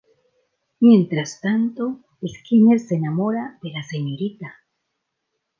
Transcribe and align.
Mientras 0.79 1.41
tanto, 1.41 1.99
Skinner 2.25 2.79
se 2.79 2.95
enamorará 2.95 3.59
de 3.61 3.69
la 3.71 3.83
Srta. 3.83 4.55